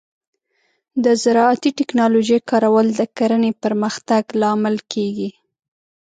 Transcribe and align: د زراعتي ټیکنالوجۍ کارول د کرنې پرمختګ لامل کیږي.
د 1.03 1.05
زراعتي 1.23 1.69
ټیکنالوجۍ 1.77 2.39
کارول 2.49 2.87
د 2.99 3.01
کرنې 3.17 3.51
پرمختګ 3.63 4.23
لامل 4.41 4.75
کیږي. 4.91 5.29